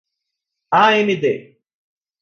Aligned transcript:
amd 0.81 1.23